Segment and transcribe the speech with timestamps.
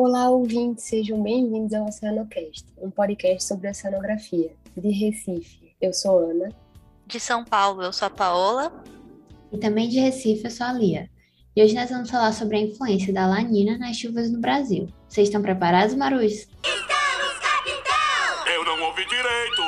[0.00, 4.52] Olá, ouvintes, sejam bem-vindos ao Oceanocast, um podcast sobre oceanografia.
[4.76, 6.54] De Recife, eu sou Ana.
[7.04, 8.84] De São Paulo, eu sou a Paola.
[9.50, 11.10] E também de Recife, eu sou a Lia.
[11.56, 14.86] E hoje nós vamos falar sobre a influência da lanina nas chuvas no Brasil.
[15.08, 16.32] Vocês estão preparados, Marus?
[16.32, 18.54] Estamos, capitão!
[18.54, 19.67] Eu não ouvi direito!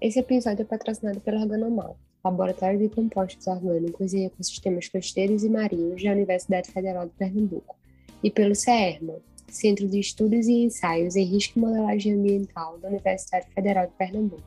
[0.00, 6.00] Esse episódio é patrocinado pela Organomal, Laboratório de Compostos Orgânicos e Ecossistemas Costeiros e Marinhos
[6.00, 7.74] da Universidade Federal de Pernambuco,
[8.22, 9.16] e pelo CERMA,
[9.48, 14.44] Centro de Estudos e Ensaios em Risco e Modelagem Ambiental da Universidade Federal de Pernambuco.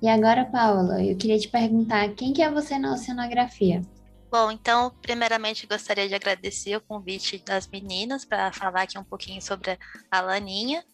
[0.00, 3.82] E agora, Paula, eu queria te perguntar quem que é você na oceanografia?
[4.30, 9.42] Bom, então, primeiramente gostaria de agradecer o convite das meninas para falar aqui um pouquinho
[9.42, 9.76] sobre
[10.08, 10.84] a Laninha.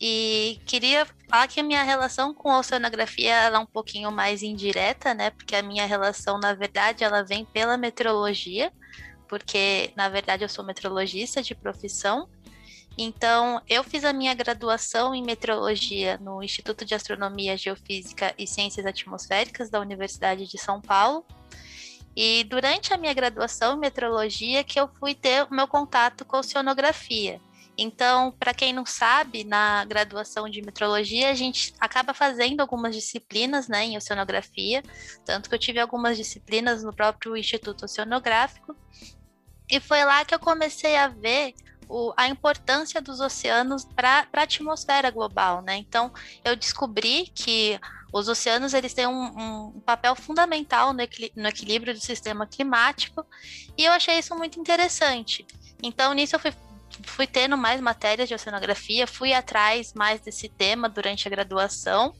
[0.00, 5.14] E queria falar que a minha relação com a oceanografia é um pouquinho mais indireta,
[5.14, 5.30] né?
[5.30, 8.72] Porque a minha relação, na verdade, ela vem pela meteorologia,
[9.28, 12.28] porque, na verdade, eu sou meteorologista de profissão.
[12.98, 18.84] Então, eu fiz a minha graduação em meteorologia no Instituto de Astronomia, Geofísica e Ciências
[18.84, 21.24] Atmosféricas da Universidade de São Paulo.
[22.16, 26.38] E durante a minha graduação em meteorologia que eu fui ter o meu contato com
[26.38, 27.40] oceanografia.
[27.76, 33.66] Então, para quem não sabe, na graduação de metrologia, a gente acaba fazendo algumas disciplinas
[33.66, 34.82] né, em oceanografia,
[35.24, 38.76] tanto que eu tive algumas disciplinas no próprio Instituto Oceanográfico,
[39.70, 41.54] e foi lá que eu comecei a ver
[41.88, 45.62] o, a importância dos oceanos para a atmosfera global.
[45.62, 45.76] Né?
[45.76, 46.12] Então,
[46.44, 47.80] eu descobri que
[48.12, 51.02] os oceanos eles têm um, um papel fundamental no,
[51.36, 53.26] no equilíbrio do sistema climático,
[53.76, 55.46] e eu achei isso muito interessante.
[55.82, 56.52] Então, nisso eu fui
[57.04, 62.12] fui tendo mais matérias de oceanografia, fui atrás mais desse tema durante a graduação.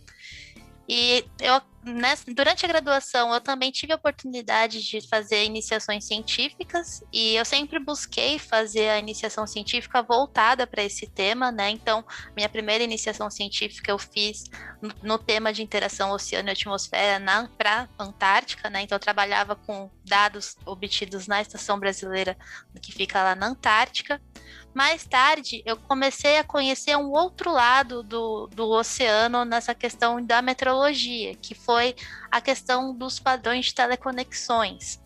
[0.88, 7.03] E eu nessa, durante a graduação, eu também tive a oportunidade de fazer iniciações científicas
[7.12, 11.71] e eu sempre busquei fazer a iniciação científica voltada para esse tema, né?
[11.71, 12.04] Então,
[12.37, 14.44] minha primeira iniciação científica eu fiz
[14.81, 17.22] no, no tema de interação oceano e atmosfera
[17.59, 18.82] para Antártica, né?
[18.82, 22.37] Então, eu trabalhava com dados obtidos na estação brasileira
[22.81, 24.21] que fica lá na Antártica.
[24.75, 30.41] Mais tarde, eu comecei a conhecer um outro lado do, do oceano nessa questão da
[30.41, 31.97] meteorologia, que foi foi
[32.31, 35.00] a questão dos padrões de teleconexões.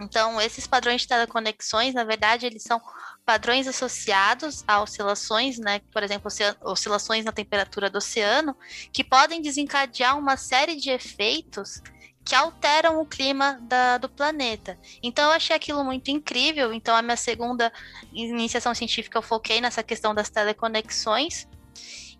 [0.00, 2.80] Então, esses padrões de teleconexões, na verdade, eles são
[3.26, 5.80] padrões associados a oscilações, né?
[5.92, 6.30] Por exemplo,
[6.62, 8.56] oscilações na temperatura do oceano,
[8.92, 11.82] que podem desencadear uma série de efeitos
[12.28, 14.78] que alteram o clima da, do planeta.
[15.02, 16.74] Então, eu achei aquilo muito incrível.
[16.74, 17.72] Então, a minha segunda
[18.12, 21.48] iniciação científica eu foquei nessa questão das teleconexões.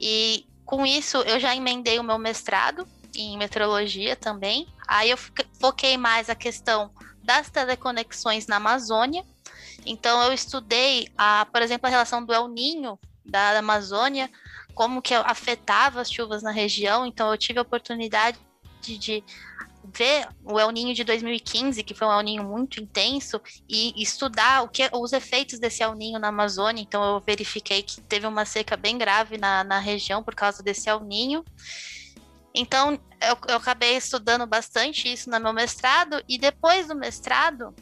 [0.01, 4.67] E com isso, eu já emendei o meu mestrado em meteorologia também.
[4.87, 5.19] Aí eu
[5.61, 6.91] foquei mais a questão
[7.23, 9.23] das teleconexões na Amazônia.
[9.85, 14.31] Então eu estudei, a, por exemplo, a relação do El Ninho da Amazônia,
[14.75, 17.05] como que afetava as chuvas na região.
[17.05, 18.39] Então eu tive a oportunidade
[18.81, 19.25] de, de
[19.85, 24.63] ver o El Ninho de 2015, que foi um El Ninho muito intenso, e estudar
[24.63, 26.83] o que os efeitos desse El Ninho na Amazônia.
[26.83, 30.89] Então eu verifiquei que teve uma seca bem grave na, na região por causa desse
[30.89, 31.45] El Ninho.
[32.55, 37.75] Então, eu, eu acabei estudando bastante isso no meu mestrado, e depois do mestrado,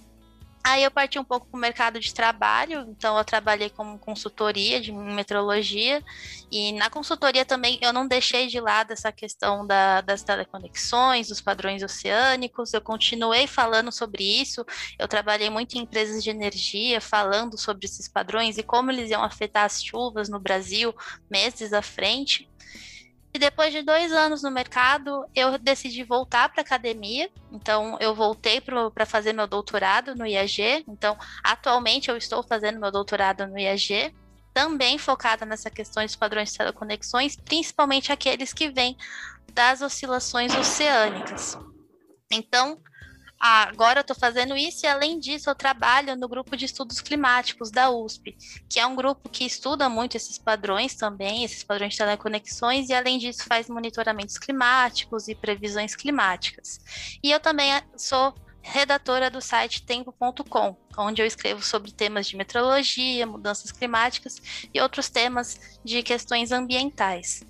[0.68, 4.80] Aí eu parti um pouco para o mercado de trabalho, então eu trabalhei como consultoria
[4.80, 6.02] de metrologia,
[6.50, 11.40] e na consultoria também eu não deixei de lado essa questão da, das teleconexões, dos
[11.40, 14.66] padrões oceânicos, eu continuei falando sobre isso,
[14.98, 19.22] eu trabalhei muito em empresas de energia, falando sobre esses padrões e como eles iam
[19.22, 20.92] afetar as chuvas no Brasil
[21.30, 22.50] meses à frente.
[23.36, 27.30] E depois de dois anos no mercado, eu decidi voltar para academia.
[27.52, 30.86] Então, eu voltei para fazer meu doutorado no IAG.
[30.88, 34.14] Então, atualmente eu estou fazendo meu doutorado no IAG,
[34.54, 38.96] também focada nessa questão dos padrões de teleconexões, principalmente aqueles que vêm
[39.52, 41.58] das oscilações oceânicas.
[42.32, 42.80] Então,
[43.46, 47.70] agora eu estou fazendo isso e, além disso, eu trabalho no grupo de estudos climáticos
[47.70, 48.36] da USP,
[48.68, 52.94] que é um grupo que estuda muito esses padrões também, esses padrões de teleconexões, e,
[52.94, 56.80] além disso, faz monitoramentos climáticos e previsões climáticas.
[57.22, 62.36] E eu também eh, sou redatora do site tempo.com, onde eu escrevo sobre temas de
[62.36, 64.42] meteorologia, mudanças climáticas
[64.74, 67.44] e outros temas de questões ambientais.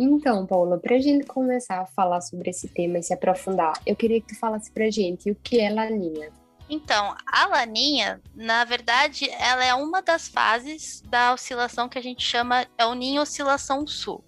[0.00, 3.96] Então, Paula, para a gente começar a falar sobre esse tema e se aprofundar, eu
[3.96, 6.30] queria que tu falasse para a gente o que é laninha.
[6.70, 12.22] Então, a laninha, na verdade, ela é uma das fases da oscilação que a gente
[12.22, 14.22] chama El Niño Oscilação Sul.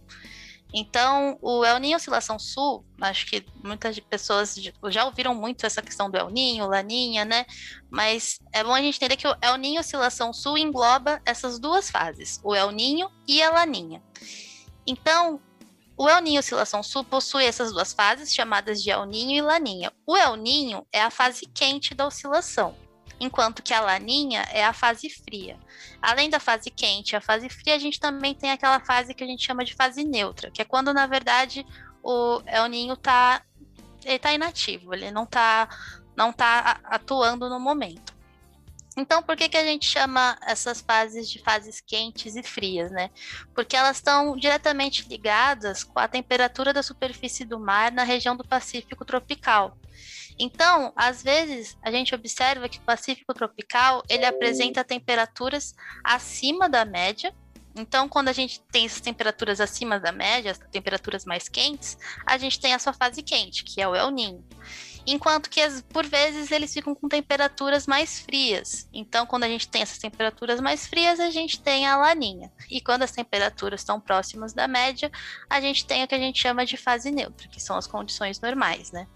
[0.74, 4.56] Então, o El Niño Oscilação Sul, acho que muitas pessoas
[4.88, 7.46] já ouviram muito essa questão do El Niño, Laninha, né?
[7.88, 11.88] Mas é bom a gente entender que o El Niño Oscilação Sul engloba essas duas
[11.88, 14.02] fases, o El Niño e a Laninha.
[14.84, 15.40] Então,
[16.00, 19.92] o El Niño Oscilação Sul possui essas duas fases chamadas de El Niño e Laninha.
[20.06, 22.74] O El Niño é a fase quente da oscilação,
[23.20, 25.58] enquanto que a Laninha é a fase fria.
[26.00, 29.22] Além da fase quente e a fase fria, a gente também tem aquela fase que
[29.22, 31.66] a gente chama de fase neutra, que é quando, na verdade,
[32.02, 33.42] o El Niño está
[34.22, 35.68] tá inativo, ele não está
[36.16, 38.14] não tá atuando no momento.
[38.96, 43.10] Então, por que, que a gente chama essas fases de fases quentes e frias, né?
[43.54, 48.46] Porque elas estão diretamente ligadas com a temperatura da superfície do mar na região do
[48.46, 49.78] Pacífico tropical.
[50.38, 56.84] Então, às vezes, a gente observa que o Pacífico tropical ele apresenta temperaturas acima da
[56.84, 57.32] média.
[57.76, 61.96] Então, quando a gente tem essas temperaturas acima da média, as temperaturas mais quentes,
[62.26, 64.44] a gente tem a sua fase quente, que é o El Niño.
[65.06, 65.60] Enquanto que,
[65.92, 68.88] por vezes, eles ficam com temperaturas mais frias.
[68.92, 72.52] Então, quando a gente tem essas temperaturas mais frias, a gente tem a laninha.
[72.70, 75.10] E quando as temperaturas estão próximas da média,
[75.48, 78.40] a gente tem o que a gente chama de fase neutra, que são as condições
[78.40, 79.06] normais, né?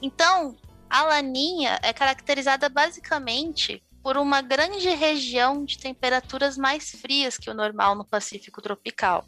[0.00, 0.56] Então,
[0.88, 7.54] a laninha é caracterizada basicamente por uma grande região de temperaturas mais frias que o
[7.54, 9.24] normal no Pacífico tropical.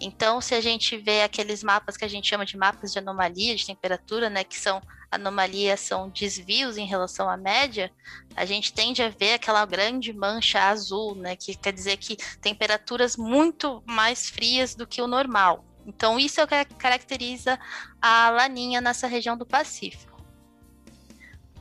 [0.00, 3.54] Então, se a gente vê aqueles mapas que a gente chama de mapas de anomalia
[3.54, 4.80] de temperatura, né, que são
[5.14, 7.90] anomalias, são desvios em relação à média,
[8.36, 13.16] a gente tende a ver aquela grande mancha azul, né, que quer dizer que temperaturas
[13.16, 15.64] muito mais frias do que o normal.
[15.86, 17.58] Então, isso é o que caracteriza
[18.00, 20.14] a laninha nessa região do Pacífico.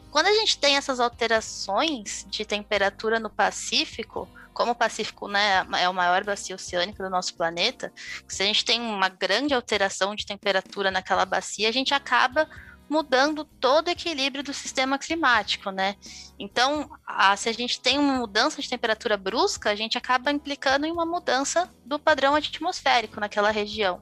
[0.10, 5.90] Quando a gente tem essas alterações de temperatura no Pacífico, como o Pacífico né, é
[5.90, 7.92] o maior bacia oceânica do nosso planeta,
[8.28, 12.48] se a gente tem uma grande alteração de temperatura naquela bacia, a gente acaba
[12.90, 15.96] mudando todo o equilíbrio do sistema climático, né?
[16.38, 20.86] Então, a, se a gente tem uma mudança de temperatura brusca, a gente acaba implicando
[20.86, 24.02] em uma mudança do padrão atmosférico naquela região.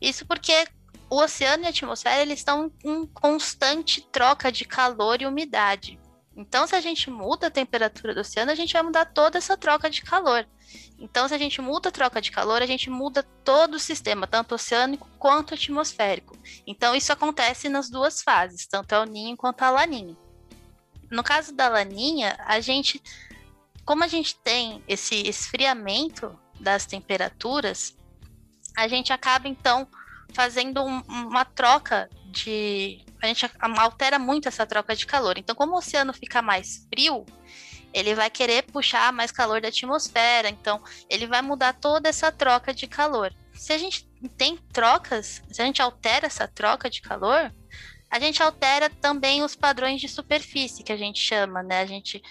[0.00, 0.66] Isso porque
[1.08, 5.98] o oceano e a atmosfera eles estão em constante troca de calor e umidade.
[6.36, 9.56] Então, se a gente muda a temperatura do oceano, a gente vai mudar toda essa
[9.56, 10.46] troca de calor.
[10.98, 14.26] Então, se a gente muda a troca de calor, a gente muda todo o sistema,
[14.26, 16.36] tanto oceânico quanto atmosférico.
[16.66, 20.16] Então, isso acontece nas duas fases, tanto a Ninho quanto a Laninha.
[21.10, 23.00] No caso da Laninha, a gente,
[23.84, 27.96] como a gente tem esse esfriamento das temperaturas,
[28.76, 29.86] a gente acaba então
[30.32, 33.03] fazendo um, uma troca de.
[33.24, 35.38] A gente altera muito essa troca de calor.
[35.38, 37.24] Então, como o oceano fica mais frio,
[37.92, 40.48] ele vai querer puxar mais calor da atmosfera.
[40.48, 43.32] Então, ele vai mudar toda essa troca de calor.
[43.54, 44.06] Se a gente
[44.36, 47.52] tem trocas, se a gente altera essa troca de calor,
[48.10, 51.80] a gente altera também os padrões de superfície, que a gente chama, né?
[51.80, 52.22] A gente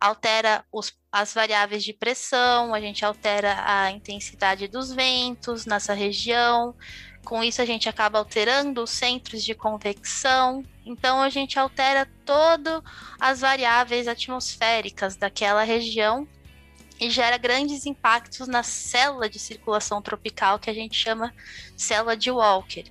[0.00, 6.74] altera os, as variáveis de pressão, a gente altera a intensidade dos ventos nessa região.
[7.24, 10.64] Com isso, a gente acaba alterando os centros de convecção.
[10.84, 12.82] Então, a gente altera todas
[13.20, 16.26] as variáveis atmosféricas daquela região
[17.00, 21.34] e gera grandes impactos na célula de circulação tropical que a gente chama
[21.76, 22.84] célula de Walker.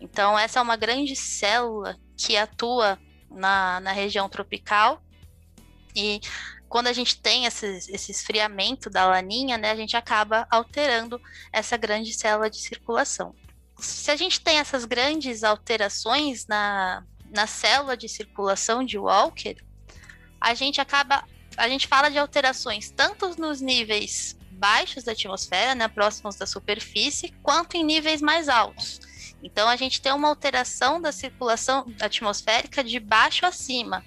[0.00, 2.98] Então, essa é uma grande célula que atua
[3.30, 5.02] na, na região tropical
[5.94, 6.20] e
[6.68, 11.20] quando a gente tem esse, esse esfriamento da laninha, né, a gente acaba alterando
[11.52, 13.34] essa grande célula de circulação
[13.80, 19.56] se a gente tem essas grandes alterações na, na célula de circulação de Walker,
[20.40, 21.24] a gente acaba.
[21.56, 27.34] A gente fala de alterações tanto nos níveis baixos da atmosfera, né, próximos da superfície,
[27.42, 29.00] quanto em níveis mais altos.
[29.42, 34.04] Então a gente tem uma alteração da circulação atmosférica de baixo a cima,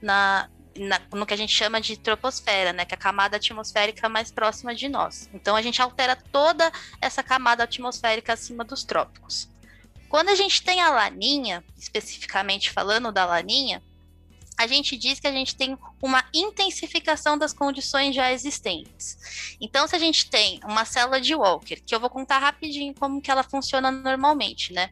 [0.00, 4.08] na, na, no que a gente chama de troposfera, né, que é a camada atmosférica
[4.08, 5.28] mais próxima de nós.
[5.32, 9.48] Então a gente altera toda essa camada atmosférica acima dos trópicos.
[10.08, 13.82] Quando a gente tem a laninha, especificamente falando da laninha,
[14.56, 19.56] a gente diz que a gente tem uma intensificação das condições já existentes.
[19.60, 23.20] Então, se a gente tem uma célula de Walker, que eu vou contar rapidinho como
[23.20, 24.90] que ela funciona normalmente, né?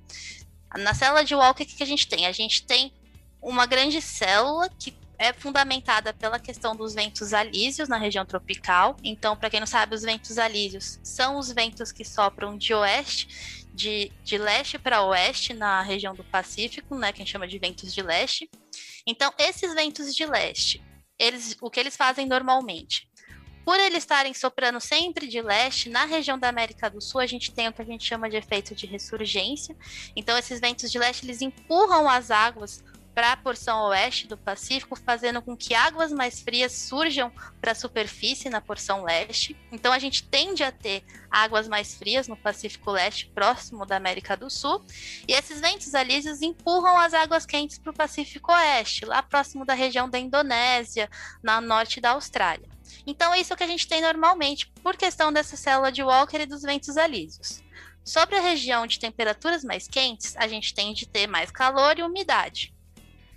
[0.79, 2.27] Na célula de Walker, o que, a gente tem?
[2.27, 2.93] A gente tem
[3.41, 8.97] uma grande célula que é fundamentada pela questão dos ventos alísios na região tropical.
[9.03, 13.67] Então, para quem não sabe, os ventos alísios são os ventos que sopram de oeste,
[13.73, 17.59] de, de leste para oeste na região do Pacífico, né, que a gente chama de
[17.59, 18.49] ventos de leste.
[19.07, 20.83] Então, esses ventos de leste,
[21.19, 23.09] eles, o que eles fazem normalmente?
[23.65, 27.51] Por eles estarem soprando sempre de leste, na região da América do Sul, a gente
[27.51, 29.75] tem o que a gente chama de efeito de ressurgência.
[30.15, 34.97] Então, esses ventos de leste, eles empurram as águas para a porção oeste do Pacífico,
[34.97, 37.31] fazendo com que águas mais frias surjam
[37.61, 39.57] para a superfície na porção leste.
[39.71, 44.37] Então a gente tende a ter águas mais frias no Pacífico Leste, próximo da América
[44.37, 44.85] do Sul,
[45.29, 49.75] e esses ventos alísios empurram as águas quentes para o Pacífico Oeste, lá próximo da
[49.75, 51.09] região da Indonésia,
[51.43, 52.69] na norte da Austrália.
[53.07, 56.47] Então é isso que a gente tem normalmente por questão dessa célula de Walker e
[56.47, 57.63] dos ventos alísios.
[58.05, 62.03] Sobre a região de temperaturas mais quentes, a gente tende a ter mais calor e
[62.03, 62.74] umidade.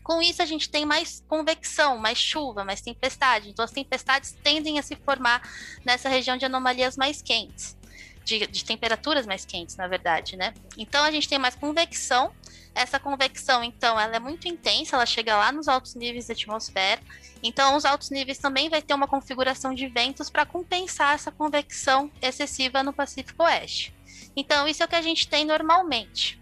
[0.08, 3.50] Com isso, a gente tem mais convecção, mais chuva, mais tempestade.
[3.50, 5.42] Então, as tempestades tendem a se formar
[5.84, 7.76] nessa região de anomalias mais quentes,
[8.24, 10.54] de, de temperaturas mais quentes, na verdade, né?
[10.78, 12.32] Então, a gente tem mais convecção.
[12.74, 17.02] Essa convecção, então, ela é muito intensa, ela chega lá nos altos níveis da atmosfera.
[17.44, 22.10] Então, os altos níveis também vai ter uma configuração de ventos para compensar essa convecção
[22.22, 23.94] excessiva no Pacífico Oeste.
[24.38, 26.40] Então, isso é o que a gente tem normalmente.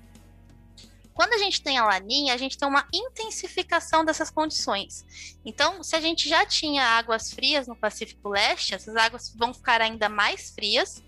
[1.15, 5.05] Quando a gente tem a laninha, a gente tem uma intensificação dessas condições.
[5.45, 9.79] Então, se a gente já tinha águas frias no Pacífico Leste, essas águas vão ficar
[9.79, 11.01] ainda mais frias.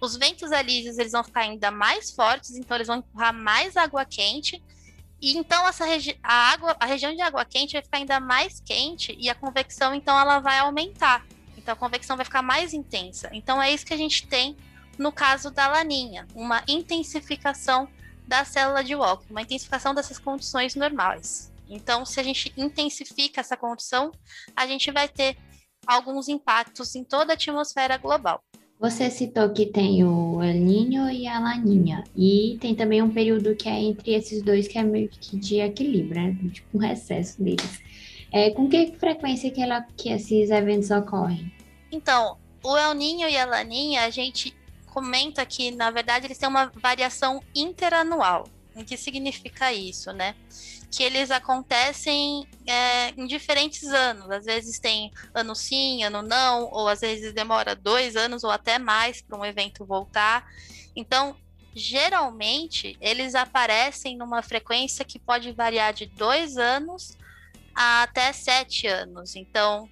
[0.00, 4.02] Os ventos alísios eles vão ficar ainda mais fortes, então eles vão empurrar mais água
[4.06, 4.62] quente.
[5.20, 5.84] E então essa
[6.22, 9.94] a água, a região de água quente vai ficar ainda mais quente e a convecção
[9.94, 11.26] então ela vai aumentar.
[11.58, 13.28] Então a convecção vai ficar mais intensa.
[13.30, 14.56] Então é isso que a gente tem
[14.98, 17.86] no caso da laninha, uma intensificação
[18.30, 21.52] da célula de Walker, uma intensificação dessas condições normais.
[21.68, 24.12] Então, se a gente intensifica essa condição,
[24.54, 25.36] a gente vai ter
[25.84, 28.40] alguns impactos em toda a atmosfera global.
[28.78, 33.56] Você citou que tem o El Niño e a Laninha, e tem também um período
[33.56, 36.50] que é entre esses dois que é meio que de equilíbrio, né?
[36.52, 37.80] Tipo um recesso deles.
[38.32, 41.52] É, com que frequência que, ela, que esses eventos ocorrem?
[41.90, 44.54] Então, o El Niño e a Laninha, a gente
[44.90, 48.46] comenta que, na verdade, eles têm uma variação interanual.
[48.74, 50.34] O que significa isso, né?
[50.90, 54.30] Que eles acontecem é, em diferentes anos.
[54.30, 58.78] Às vezes tem ano sim, ano não, ou às vezes demora dois anos ou até
[58.78, 60.46] mais para um evento voltar.
[60.94, 61.36] Então,
[61.74, 67.16] geralmente, eles aparecem numa frequência que pode variar de dois anos
[67.74, 69.36] a até sete anos.
[69.36, 69.88] Então,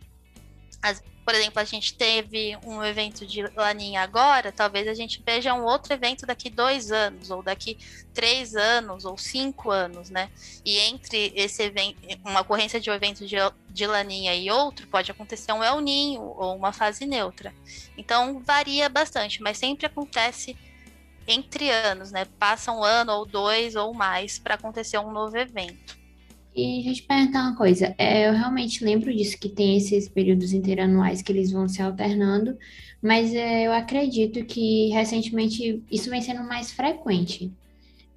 [0.82, 5.52] as, por exemplo, a gente teve um evento de Laninha agora, talvez a gente veja
[5.52, 7.76] um outro evento daqui dois anos, ou daqui
[8.14, 10.30] três anos, ou cinco anos, né?
[10.64, 13.36] E entre esse evento, uma ocorrência de um evento de,
[13.68, 17.52] de Laninha e outro, pode acontecer um El Ninho ou uma fase neutra.
[17.94, 20.56] Então varia bastante, mas sempre acontece
[21.26, 22.24] entre anos, né?
[22.38, 25.97] Passa um ano ou dois ou mais para acontecer um novo evento.
[26.58, 30.08] E deixa eu te perguntar uma coisa, é, eu realmente lembro disso, que tem esses
[30.08, 32.58] períodos interanuais que eles vão se alternando,
[33.00, 37.48] mas é, eu acredito que recentemente isso vem sendo mais frequente.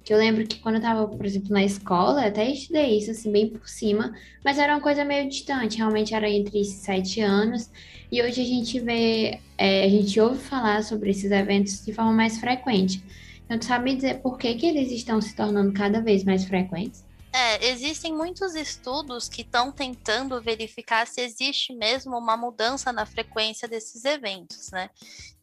[0.02, 3.30] Que eu lembro que quando eu estava, por exemplo, na escola, até estudei isso, assim,
[3.30, 4.12] bem por cima,
[4.44, 7.70] mas era uma coisa meio distante, realmente era entre sete anos,
[8.10, 12.12] e hoje a gente vê, é, a gente ouve falar sobre esses eventos de forma
[12.12, 13.00] mais frequente.
[13.44, 17.04] Então, tu sabe dizer por que, que eles estão se tornando cada vez mais frequentes?
[17.34, 23.66] É, existem muitos estudos que estão tentando verificar se existe mesmo uma mudança na frequência
[23.66, 24.90] desses eventos, né?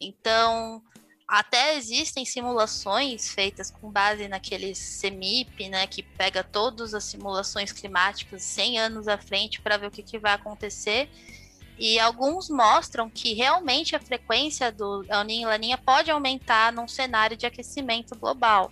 [0.00, 0.80] Então,
[1.26, 8.42] até existem simulações feitas com base naquele CEMIP, né, que pega todas as simulações climáticas
[8.42, 11.10] 100 anos à frente para ver o que, que vai acontecer.
[11.76, 16.86] E alguns mostram que realmente a frequência do El Niño e Laninha pode aumentar num
[16.86, 18.70] cenário de aquecimento global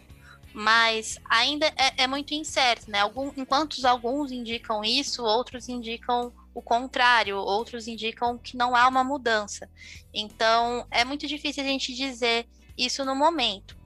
[0.52, 3.00] mas ainda é, é muito incerto, né?
[3.00, 9.04] Algum, enquanto alguns indicam isso, outros indicam o contrário, outros indicam que não há uma
[9.04, 9.68] mudança.
[10.12, 13.76] Então, é muito difícil a gente dizer isso no momento.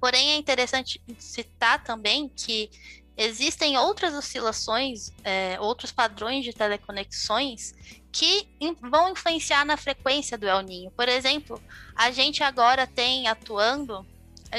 [0.00, 2.70] Porém, é interessante citar também que
[3.16, 7.74] existem outras oscilações, é, outros padrões de teleconexões
[8.10, 8.48] que
[8.80, 10.90] vão influenciar na frequência do El Ninho.
[10.92, 11.62] Por exemplo,
[11.94, 14.06] a gente agora tem atuando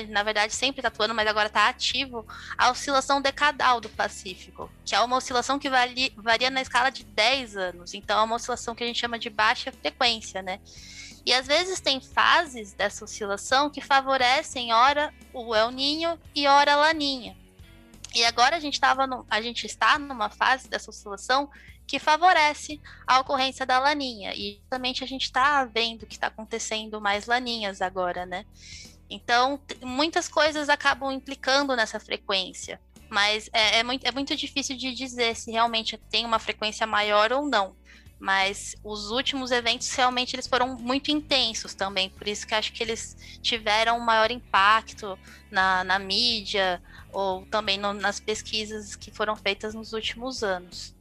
[0.10, 2.25] na verdade sempre está atuando, mas agora está ativo,
[2.57, 7.03] a oscilação decadal do Pacífico, que é uma oscilação que varia, varia na escala de
[7.03, 7.93] 10 anos.
[7.93, 10.60] Então é uma oscilação que a gente chama de baixa frequência, né?
[11.25, 16.74] E às vezes tem fases dessa oscilação que favorecem ora o El Ninho e ora
[16.74, 17.38] a Laninha.
[18.13, 21.50] E agora a gente, tava no, a gente está numa fase dessa oscilação
[21.88, 24.33] que favorece a ocorrência da laninha.
[24.33, 28.45] E justamente a gente está vendo que está acontecendo mais laninhas agora, né?
[29.11, 32.79] Então, muitas coisas acabam implicando nessa frequência.
[33.09, 37.33] Mas é, é, muito, é muito difícil de dizer se realmente tem uma frequência maior
[37.33, 37.75] ou não.
[38.17, 42.83] Mas os últimos eventos realmente eles foram muito intensos também, por isso que acho que
[42.83, 45.17] eles tiveram um maior impacto
[45.49, 50.95] na, na mídia ou também no, nas pesquisas que foram feitas nos últimos anos.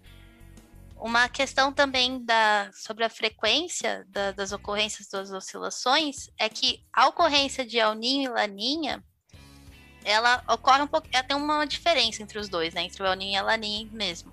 [1.01, 7.09] Uma questão também da, sobre a frequência da, das ocorrências das oscilações é que a
[7.09, 9.03] ocorrência de El Niño e Laninha
[10.05, 13.15] ela ocorre um pouco, ela tem uma diferença entre os dois, né, entre o El
[13.15, 14.33] Niño e a Laninha mesmo.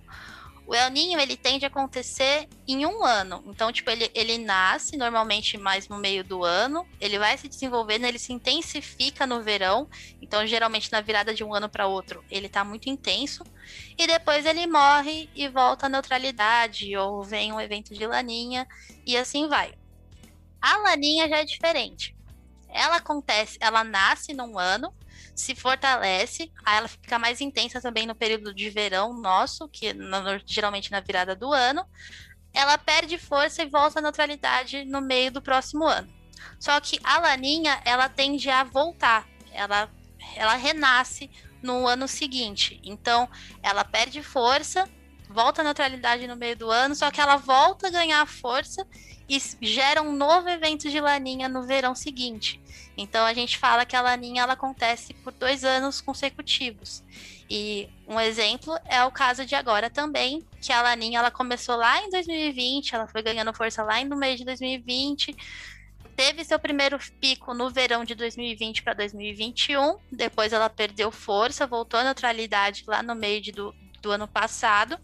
[0.67, 3.41] O El Ninho, ele tende a acontecer em um ano.
[3.47, 8.03] Então, tipo, ele, ele nasce normalmente mais no meio do ano, ele vai se desenvolvendo,
[8.03, 9.89] ele se intensifica no verão.
[10.21, 13.45] Então, geralmente, na virada de um ano para outro, ele tá muito intenso.
[13.97, 18.67] E depois ele morre e volta à neutralidade, ou vem um evento de laninha,
[19.05, 19.73] e assim vai.
[20.61, 22.13] A laninha já é diferente.
[22.67, 24.93] Ela acontece, ela nasce num ano,
[25.37, 30.17] se fortalece, aí ela fica mais intensa também no período de verão nosso, que no,
[30.47, 31.85] geralmente na virada do ano.
[32.51, 36.11] Ela perde força e volta à neutralidade no meio do próximo ano.
[36.59, 39.91] Só que a laninha, ela tende a voltar, ela,
[40.35, 41.29] ela renasce
[41.61, 42.81] no ano seguinte.
[42.83, 43.29] Então,
[43.61, 44.89] ela perde força,
[45.37, 48.87] volta à neutralidade no meio do ano, só que ela volta a ganhar força
[49.29, 52.59] e gera um novo evento de laninha no verão seguinte.
[52.97, 57.03] Então a gente fala que a laninha ela acontece por dois anos consecutivos.
[57.47, 62.01] E um exemplo é o caso de agora também, que a laninha ela começou lá
[62.01, 65.35] em 2020, ela foi ganhando força lá no mês de 2020,
[66.15, 71.99] teve seu primeiro pico no verão de 2020 para 2021, depois ela perdeu força, voltou
[71.99, 74.99] à neutralidade lá no meio de, do, do ano passado.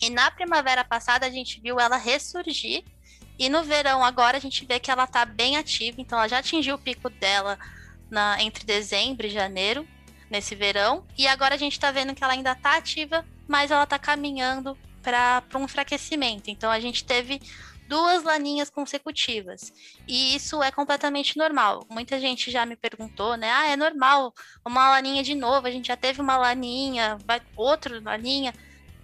[0.00, 2.84] E na primavera passada a gente viu ela ressurgir
[3.38, 6.38] e no verão agora a gente vê que ela está bem ativa, então ela já
[6.38, 7.58] atingiu o pico dela
[8.10, 9.88] na, entre dezembro e janeiro,
[10.30, 11.06] nesse verão.
[11.16, 14.76] E agora a gente está vendo que ela ainda está ativa, mas ela está caminhando
[15.02, 16.50] para um enfraquecimento.
[16.50, 17.40] Então a gente teve
[17.88, 19.72] duas laninhas consecutivas.
[20.06, 21.86] E isso é completamente normal.
[21.88, 23.50] Muita gente já me perguntou, né?
[23.50, 24.34] Ah, é normal
[24.64, 28.52] uma laninha de novo, a gente já teve uma laninha, vai outra laninha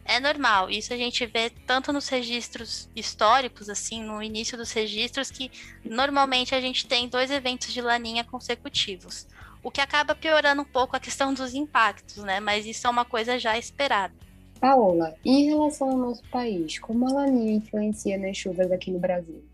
[0.07, 0.71] é normal.
[0.71, 5.51] Isso a gente vê tanto nos registros históricos, assim, no início dos registros, que
[5.85, 9.27] normalmente a gente tem dois eventos de laninha consecutivos.
[9.63, 12.39] O que acaba piorando um pouco a questão dos impactos, né?
[12.41, 14.15] Mas isso é uma coisa já esperada.
[14.61, 19.45] Paola, em relação ao nosso país, como a laninha influencia nas chuvas aqui no Brasil?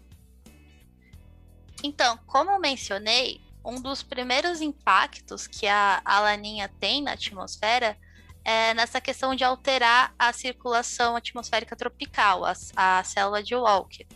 [1.82, 7.96] Então, como eu mencionei, um dos primeiros impactos que a, a laninha tem na atmosfera
[8.44, 14.06] é, nessa questão de alterar a circulação atmosférica tropical, a, a célula de Walker.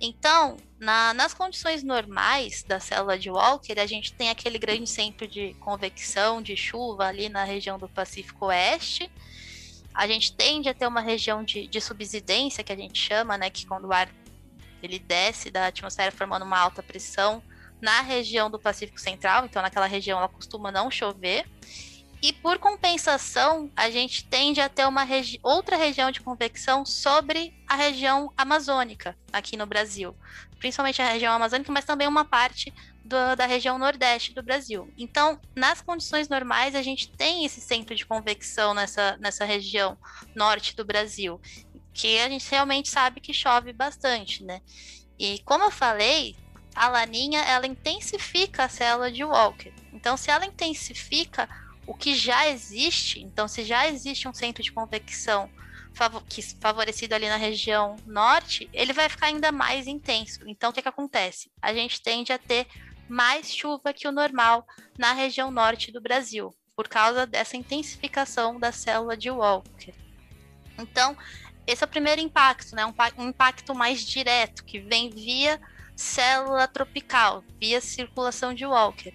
[0.00, 5.26] Então, na, nas condições normais da célula de Walker, a gente tem aquele grande centro
[5.26, 9.10] de convecção de chuva ali na região do Pacífico Oeste.
[9.94, 13.48] A gente tende a ter uma região de, de subsidência, que a gente chama, né,
[13.48, 14.10] que quando o ar
[14.82, 17.42] ele desce da atmosfera formando uma alta pressão
[17.80, 21.48] na região do Pacífico Central, então naquela região ela costuma não chover.
[22.24, 27.54] E por compensação, a gente tende a ter uma regi outra região de convecção sobre
[27.68, 30.16] a região amazônica aqui no Brasil,
[30.58, 32.72] principalmente a região amazônica, mas também uma parte
[33.04, 34.90] do, da região nordeste do Brasil.
[34.96, 39.98] Então, nas condições normais, a gente tem esse centro de convecção nessa, nessa região
[40.34, 41.38] norte do Brasil,
[41.92, 44.62] que a gente realmente sabe que chove bastante, né?
[45.18, 46.34] E como eu falei,
[46.74, 49.74] a laninha ela intensifica a célula de Walker.
[49.92, 51.46] Então, se ela intensifica,
[51.86, 55.50] o que já existe, então se já existe um centro de convecção
[56.28, 60.40] que favorecido ali na região norte, ele vai ficar ainda mais intenso.
[60.46, 61.50] Então o que, que acontece?
[61.62, 62.66] A gente tende a ter
[63.08, 64.66] mais chuva que o normal
[64.98, 69.94] na região norte do Brasil, por causa dessa intensificação da célula de Walker.
[70.78, 71.16] Então,
[71.66, 72.84] esse é o primeiro impacto, né?
[72.84, 75.60] Um, impacto mais direto, que vem via
[75.94, 79.14] célula tropical, via circulação de Walker.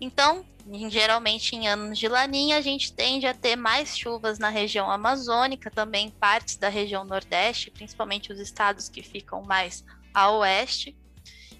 [0.00, 0.44] Então,
[0.88, 5.70] geralmente em anos de laninha, a gente tende a ter mais chuvas na região amazônica,
[5.70, 10.96] também partes da região nordeste, principalmente os estados que ficam mais a oeste.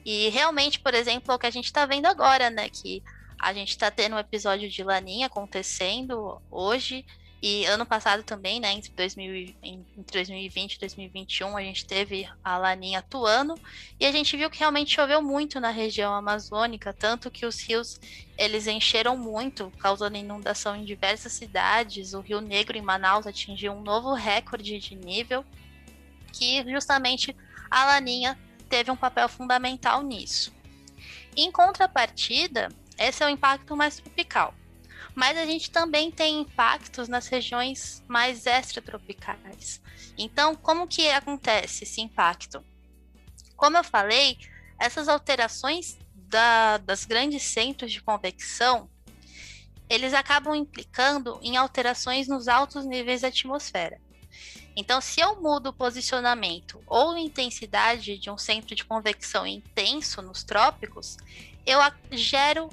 [0.05, 2.69] E realmente, por exemplo, é o que a gente está vendo agora, né?
[2.69, 3.03] Que
[3.41, 7.05] a gente está tendo um episódio de laninha acontecendo hoje
[7.49, 12.59] e ano passado também, né, entre, 2000, entre 2020 e 2021, a gente teve a
[12.59, 13.55] laninha atuando
[14.01, 18.01] e a gente viu que realmente choveu muito na região amazônica, tanto que os rios
[18.37, 22.15] eles encheram muito, causando inundação em diversas cidades.
[22.15, 25.45] O Rio Negro em Manaus atingiu um novo recorde de nível,
[26.33, 27.37] que justamente
[27.71, 28.37] a laninha
[28.69, 30.53] teve um papel fundamental nisso.
[31.37, 34.53] Em contrapartida, esse é o impacto mais tropical.
[35.17, 39.81] Mas a gente também tem impactos nas regiões mais extratropicais.
[40.19, 42.63] Então, como que acontece esse impacto?
[43.57, 44.37] Como eu falei,
[44.79, 48.91] essas alterações da, das grandes centros de convecção,
[49.89, 53.99] eles acabam implicando em alterações nos altos níveis da atmosfera.
[54.77, 60.45] Então, se eu mudo o posicionamento ou intensidade de um centro de convecção intenso nos
[60.45, 61.17] trópicos,
[61.65, 61.79] eu
[62.13, 62.69] gero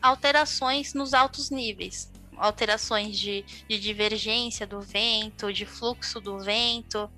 [0.00, 7.10] alterações nos altos níveis, alterações de, de divergência do vento, de fluxo do vento,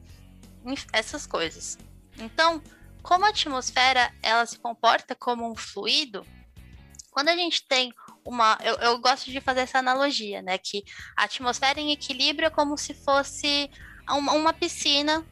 [0.92, 1.78] essas coisas.
[2.18, 2.62] Então,
[3.02, 6.24] como a atmosfera ela se comporta como um fluido,
[7.11, 7.92] quando a gente tem
[8.24, 8.59] uma.
[8.62, 10.59] Eu, eu gosto de fazer essa analogia, né?
[10.59, 10.83] Que
[11.16, 13.70] a atmosfera em equilíbrio é como se fosse
[14.09, 15.24] uma, uma piscina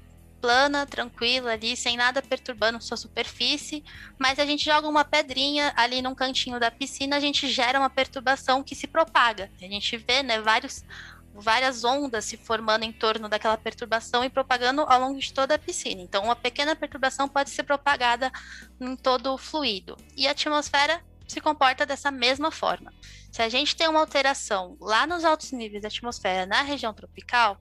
[0.42, 3.85] plana, tranquila ali, sem nada perturbando sua superfície,
[4.18, 7.88] mas a gente joga uma pedrinha ali num cantinho da piscina, a gente gera uma
[7.88, 9.48] perturbação que se propaga.
[9.62, 10.85] A gente vê, né, vários,
[11.33, 15.59] várias ondas se formando em torno daquela perturbação e propagando ao longo de toda a
[15.59, 16.02] piscina.
[16.02, 18.33] Então, uma pequena perturbação pode ser propagada
[18.81, 19.96] em todo o fluido.
[20.16, 22.92] E a atmosfera se comporta dessa mesma forma.
[23.31, 27.59] Se a gente tem uma alteração lá nos altos níveis da atmosfera na região tropical,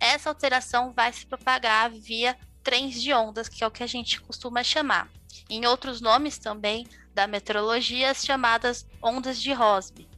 [0.00, 4.20] essa alteração vai se propagar via trens de ondas, que é o que a gente
[4.20, 5.08] costuma chamar.
[5.48, 10.08] Em outros nomes também da meteorologia, as chamadas ondas de Rossby.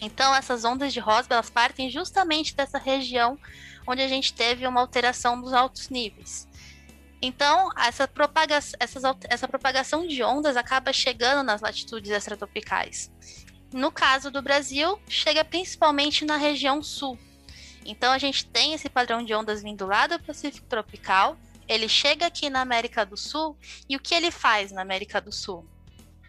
[0.00, 3.38] Então, essas ondas de Rossby, elas partem justamente dessa região
[3.86, 6.48] onde a gente teve uma alteração dos altos níveis.
[7.22, 13.10] Então, essa, propaga essas, essa propagação de ondas acaba chegando nas latitudes extratropicais.
[13.72, 17.18] No caso do Brasil, chega principalmente na região sul,
[17.86, 21.36] então a gente tem esse padrão de ondas vindo lá do Pacífico tropical,
[21.68, 23.56] ele chega aqui na América do Sul
[23.88, 25.66] e o que ele faz na América do Sul?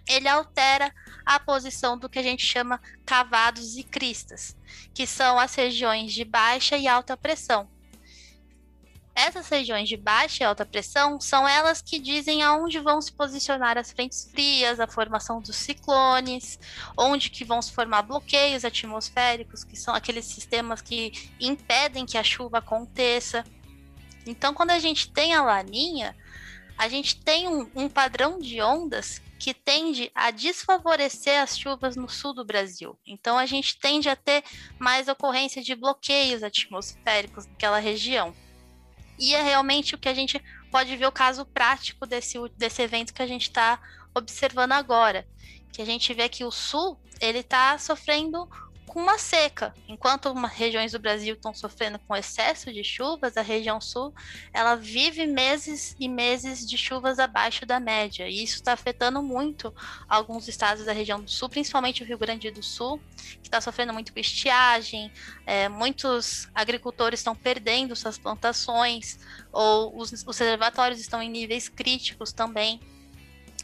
[0.07, 0.93] Ele altera
[1.25, 4.55] a posição do que a gente chama cavados e cristas,
[4.93, 7.69] que são as regiões de baixa e alta pressão.
[9.17, 13.75] Essas regiões de baixa e alta pressão são elas que dizem aonde vão se posicionar
[13.75, 16.59] as frentes frias, a formação dos ciclones,
[16.95, 22.23] onde que vão se formar bloqueios atmosféricos, que são aqueles sistemas que impedem que a
[22.23, 23.43] chuva aconteça.
[24.23, 26.15] Então, quando a gente tem a laninha,
[26.77, 32.07] a gente tem um, um padrão de ondas que tende a desfavorecer as chuvas no
[32.07, 32.95] sul do Brasil.
[33.03, 34.43] Então, a gente tende a ter
[34.77, 38.31] mais ocorrência de bloqueios atmosféricos naquela região.
[39.17, 43.13] E é realmente o que a gente pode ver o caso prático desse, desse evento
[43.13, 43.79] que a gente está
[44.13, 45.27] observando agora.
[45.71, 48.47] Que a gente vê que o sul ele está sofrendo
[48.97, 49.75] com uma seca.
[49.87, 54.11] Enquanto regiões do Brasil estão sofrendo com excesso de chuvas, a região sul
[54.51, 58.27] ela vive meses e meses de chuvas abaixo da média.
[58.27, 59.71] E isso está afetando muito
[60.09, 62.99] alguns estados da região do sul, principalmente o Rio Grande do Sul,
[63.43, 65.11] que está sofrendo muito com estiagem.
[65.45, 69.19] É, muitos agricultores estão perdendo suas plantações,
[69.51, 72.79] ou os, os reservatórios estão em níveis críticos também.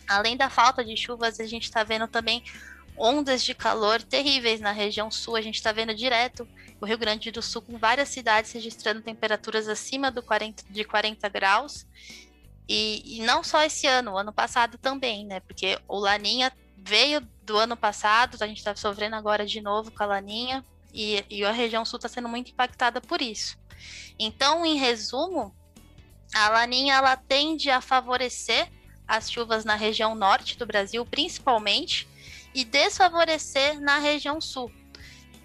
[0.08, 2.44] Além da falta de chuvas, a gente está vendo também
[2.98, 5.36] ondas de calor terríveis na região sul.
[5.36, 6.48] A gente está vendo direto
[6.80, 11.30] o Rio Grande do Sul com várias cidades registrando temperaturas acima do 40, de 40
[11.30, 11.86] graus.
[12.68, 15.40] E, e não só esse ano, o ano passado também, né?
[15.42, 20.04] Porque o Laninha veio do ano passado, a gente está sofrendo agora de novo com
[20.04, 23.58] a Laninha, e, e a região sul está sendo muito impactada por isso.
[24.20, 25.54] Então, em resumo,
[26.34, 28.70] a Laninha ela tende a favorecer
[29.08, 32.08] as chuvas na região norte do Brasil, principalmente,
[32.54, 34.72] e desfavorecer na região sul.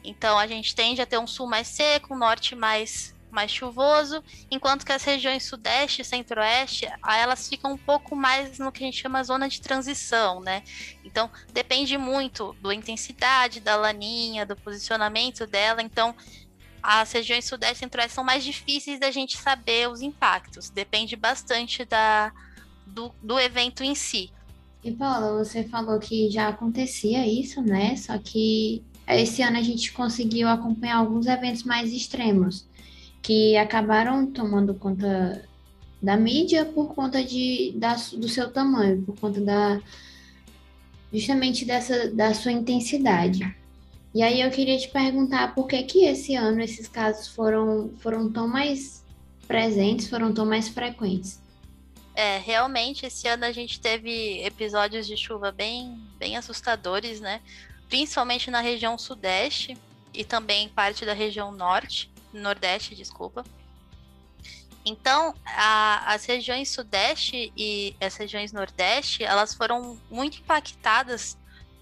[0.05, 4.23] Então a gente tende a ter um sul mais seco, um norte mais mais chuvoso,
[4.51, 8.87] enquanto que as regiões sudeste e centro-oeste, elas ficam um pouco mais no que a
[8.87, 10.63] gente chama zona de transição, né?
[11.05, 15.83] Então, depende muito da intensidade da laninha, do posicionamento dela.
[15.83, 16.15] Então,
[16.83, 20.71] as regiões sudeste e centro-oeste são mais difíceis da gente saber os impactos.
[20.71, 22.33] Depende bastante da,
[22.87, 24.33] do, do evento em si.
[24.89, 27.95] E Paula, você falou que já acontecia isso, né?
[27.95, 32.67] Só que esse ano a gente conseguiu acompanhar alguns eventos mais extremos
[33.21, 35.45] que acabaram tomando conta
[36.01, 39.79] da mídia por conta de, da, do seu tamanho, por conta da
[41.13, 43.55] justamente dessa da sua intensidade.
[44.15, 48.33] E aí eu queria te perguntar por que que esse ano esses casos foram foram
[48.33, 49.05] tão mais
[49.47, 51.39] presentes, foram tão mais frequentes.
[52.19, 57.41] É, realmente, esse ano a gente teve episódios de chuva bem, bem assustadores, né?
[57.89, 59.79] Principalmente na região sudeste
[60.13, 63.45] e também parte da região norte, nordeste, desculpa.
[64.85, 71.39] Então, a, as regiões sudeste e as regiões nordeste, elas foram muito impactadas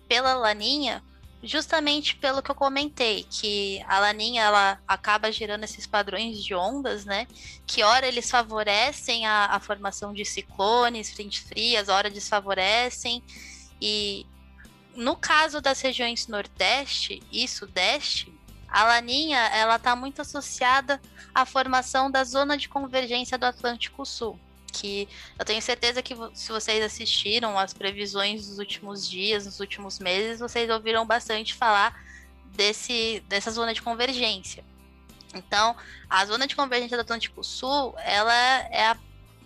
[0.07, 1.03] pela laninha,
[1.43, 7.05] justamente pelo que eu comentei, que a laninha ela acaba gerando esses padrões de ondas,
[7.05, 7.27] né?
[7.67, 13.23] Que ora eles favorecem a, a formação de ciclones, frentes frias, ora desfavorecem.
[13.81, 14.27] E
[14.95, 18.33] no caso das regiões Nordeste e Sudeste,
[18.69, 21.01] a laninha ela está muito associada
[21.35, 24.41] à formação da zona de convergência do Atlântico Sul
[24.77, 25.09] que
[25.39, 30.41] eu tenho certeza que se vocês assistiram as previsões dos últimos dias, nos últimos meses,
[30.41, 31.99] vocês ouviram bastante falar
[32.55, 34.65] desse, dessa zona de convergência.
[35.35, 35.77] Então,
[36.09, 38.97] a zona de convergência do Atlântico Sul, ela é a,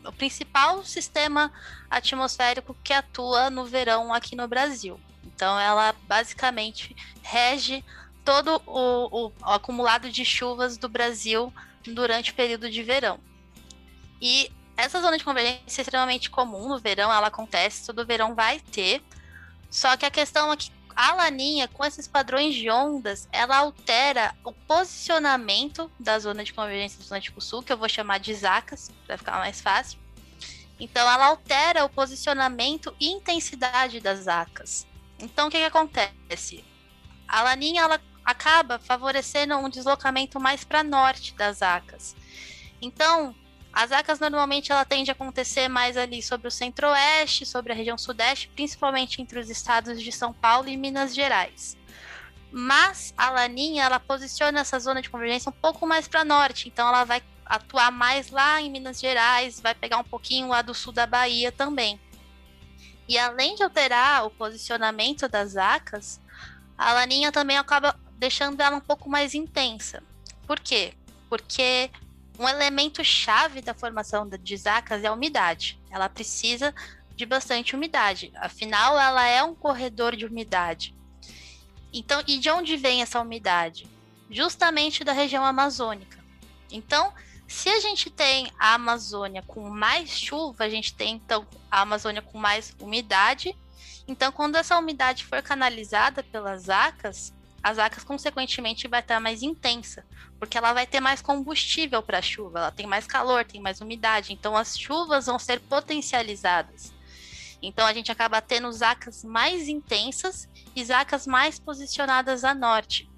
[0.05, 1.53] o principal sistema
[1.91, 5.01] atmosférico que atua no verão aqui no Brasil.
[5.25, 7.85] Então, ela basicamente rege
[8.25, 11.53] todo o, o, o acumulado de chuvas do Brasil
[11.85, 13.19] durante o período de verão.
[14.21, 18.61] E essa zona de convergência é extremamente comum no verão, ela acontece, todo verão vai
[18.61, 19.03] ter.
[19.71, 24.35] Só que a questão é que a laninha, com esses padrões de ondas, ela altera
[24.45, 28.91] o posicionamento da zona de convergência do Atlântico Sul, que eu vou chamar de zacas,
[29.07, 29.99] para ficar mais fácil.
[30.79, 34.87] Então, ela altera o posicionamento e intensidade das zacas.
[35.19, 36.65] Então, o que, que acontece?
[37.29, 42.17] A laninha ela acaba favorecendo um deslocamento mais para norte das zacas.
[42.81, 43.35] Então,
[43.73, 47.97] as acas normalmente ela tende a acontecer mais ali sobre o centro-oeste, sobre a região
[47.97, 51.77] sudeste, principalmente entre os estados de São Paulo e Minas Gerais.
[52.51, 56.89] Mas a laninha ela posiciona essa zona de convergência um pouco mais para norte, então
[56.89, 60.93] ela vai atuar mais lá em Minas Gerais, vai pegar um pouquinho lá do sul
[60.93, 62.01] da Bahia também.
[63.09, 66.21] E além de alterar o posicionamento das acas,
[66.77, 70.03] a laninha também acaba deixando ela um pouco mais intensa.
[70.47, 70.95] Por quê?
[71.29, 71.91] Porque
[72.41, 75.79] um elemento chave da formação de zacas é a umidade.
[75.91, 76.75] Ela precisa
[77.15, 78.33] de bastante umidade.
[78.37, 80.95] Afinal, ela é um corredor de umidade.
[81.93, 83.87] Então, e de onde vem essa umidade?
[84.31, 86.19] Justamente da região amazônica.
[86.73, 87.13] Então,
[87.47, 92.23] se a gente tem a Amazônia com mais chuva, a gente tem então a Amazônia
[92.23, 93.55] com mais umidade.
[94.09, 100.05] Então, quando essa umidade for canalizada pelas acas, as acas consequentemente vai estar mais intensa,
[100.39, 103.81] porque ela vai ter mais combustível para a chuva, ela tem mais calor, tem mais
[103.81, 106.93] umidade, então as chuvas vão ser potencializadas.
[107.63, 113.11] Então a gente acaba tendo zacas mais intensas e zacas mais posicionadas a norte.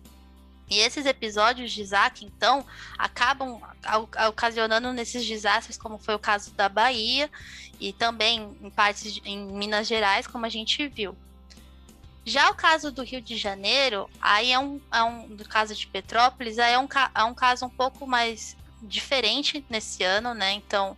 [0.68, 2.64] E esses episódios de Zaca, então,
[2.96, 3.60] acabam
[4.26, 7.30] ocasionando nesses desastres, como foi o caso da Bahia
[7.78, 11.14] e também em partes de, em Minas Gerais, como a gente viu.
[12.24, 15.86] Já o caso do Rio de Janeiro, aí é um, é um do caso de
[15.86, 20.52] Petrópolis, aí é um, é um caso um pouco mais diferente nesse ano, né?
[20.52, 20.96] Então,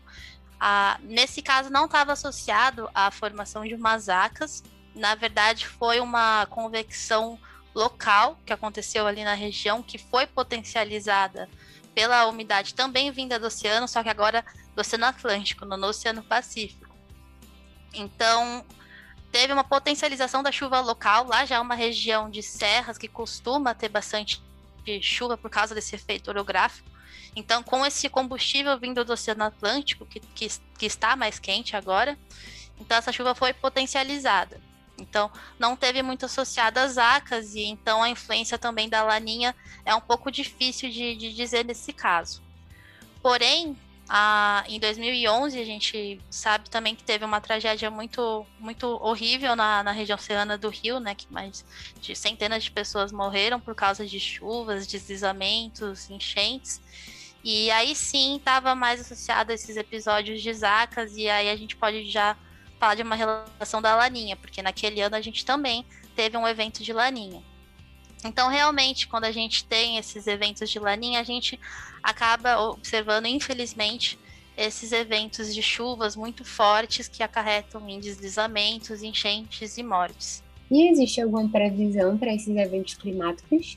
[0.61, 4.63] a, nesse caso não estava associado à formação de masacas,
[4.95, 7.39] na verdade foi uma convecção
[7.75, 11.49] local que aconteceu ali na região, que foi potencializada
[11.95, 16.95] pela umidade também vinda do oceano, só que agora do Oceano Atlântico, no Oceano Pacífico.
[17.93, 18.65] Então,
[19.35, 21.27] teve uma potencialização da chuva local.
[21.27, 24.41] Lá já é uma região de serras que costuma ter bastante
[25.03, 26.89] chuva por causa desse efeito orográfico.
[27.35, 30.47] Então, com esse combustível vindo do Oceano Atlântico, que, que,
[30.79, 32.17] que está mais quente agora,
[32.79, 34.61] então essa chuva foi potencializada.
[34.97, 39.53] Então, não teve muito associada às acas, e então a influência também da laninha
[39.85, 42.41] é um pouco difícil de, de dizer nesse caso.
[43.21, 43.77] Porém,
[44.09, 49.83] ah, em 2011, a gente sabe também que teve uma tragédia muito, muito horrível na,
[49.83, 51.15] na região serrana do Rio, né?
[51.15, 51.65] Que mais
[52.01, 56.81] de centenas de pessoas morreram por causa de chuvas, deslizamentos, enchentes.
[57.43, 61.77] E aí sim estava mais associado a esses episódios de zacas, e aí a gente
[61.77, 62.37] pode já
[62.79, 66.83] falar de uma relação da laninha, porque naquele ano a gente também teve um evento
[66.83, 67.43] de laninha.
[68.25, 71.61] Então, realmente, quando a gente tem esses eventos de laninha, a gente
[72.03, 74.19] acaba observando, infelizmente,
[74.57, 80.43] esses eventos de chuvas muito fortes que acarretam em deslizamentos, enchentes e mortes.
[80.71, 83.77] E existe alguma previsão para esses eventos climáticos?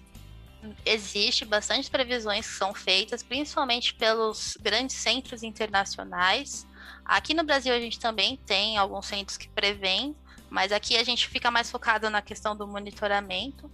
[0.85, 6.65] Existe bastante previsões que são feitas, principalmente pelos grandes centros internacionais.
[7.03, 10.15] Aqui no Brasil a gente também tem alguns centros que prevêem,
[10.49, 13.69] mas aqui a gente fica mais focado na questão do monitoramento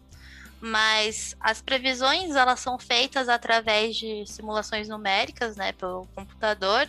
[0.66, 6.88] mas as previsões elas são feitas através de simulações numéricas, né, pelo computador.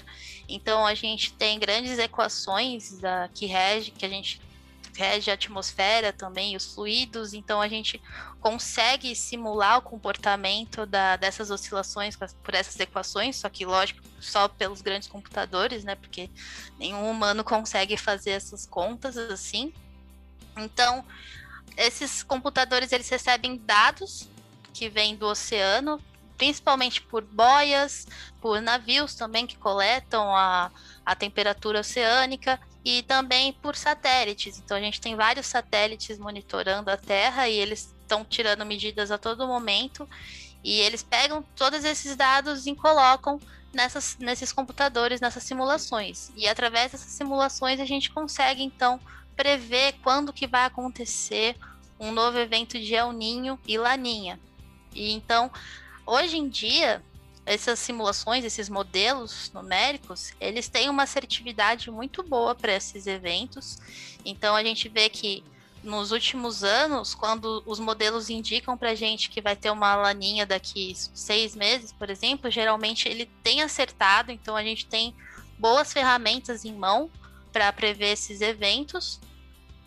[0.49, 4.41] Então a gente tem grandes equações da, que rege, que a gente
[4.97, 7.35] rege a atmosfera também, os fluidos.
[7.35, 8.01] Então a gente
[8.41, 14.83] consegue simular o comportamento da, dessas oscilações por essas equações, só que lógico só pelos
[14.83, 16.31] grandes computadores, né, porque
[16.79, 19.75] nenhum humano consegue fazer essas contas assim.
[20.57, 21.05] Então
[21.77, 24.29] esses computadores eles recebem dados
[24.73, 26.01] que vêm do oceano,
[26.37, 28.07] principalmente por boias,
[28.41, 30.71] por navios também que coletam a,
[31.05, 34.59] a temperatura oceânica e também por satélites.
[34.59, 39.19] Então a gente tem vários satélites monitorando a Terra e eles estão tirando medidas a
[39.19, 40.09] todo momento
[40.63, 43.41] e eles pegam todos esses dados e colocam
[43.73, 46.31] nessas, nesses computadores, nessas simulações.
[46.37, 49.01] E através dessas simulações a gente consegue então
[49.37, 51.57] prever quando que vai acontecer
[51.99, 54.39] um novo evento de El Ninho e Laninha.
[54.95, 55.51] E então,
[56.07, 57.03] hoje em dia,
[57.47, 63.79] essas simulações, esses modelos numéricos, eles têm uma assertividade muito boa para esses eventos.
[64.25, 65.45] Então a gente vê que
[65.83, 70.47] nos últimos anos, quando os modelos indicam para a gente que vai ter uma laninha
[70.47, 74.33] daqui seis meses, por exemplo, geralmente ele tem acertado.
[74.33, 75.15] Então a gente tem
[75.59, 77.11] boas ferramentas em mão
[77.55, 79.21] para prever esses eventos.